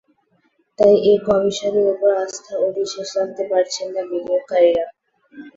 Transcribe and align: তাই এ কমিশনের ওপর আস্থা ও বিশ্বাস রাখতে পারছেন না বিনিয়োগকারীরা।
তাই 0.79 0.95
এ 1.05 1.23
কমিশনের 1.27 1.85
ওপর 1.93 2.09
আস্থা 2.23 2.53
ও 2.57 2.75
বিশ্বাস 2.77 3.09
রাখতে 3.17 3.43
পারছেন 3.51 3.87
না 3.95 4.01
বিনিয়োগকারীরা। 4.09 4.85